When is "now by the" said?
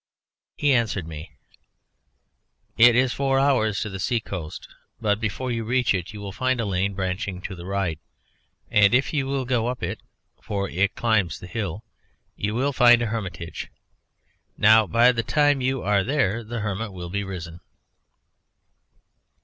14.57-15.21